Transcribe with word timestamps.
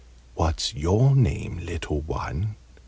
"What's 0.33 0.73
your 0.73 1.15
name, 1.15 1.59
little 1.63 1.99
one?" 2.01 2.55